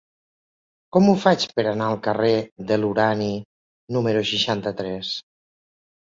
[0.95, 2.31] Com ho faig per anar al carrer
[2.71, 3.27] de l'Urani
[3.97, 5.13] número seixanta-tres?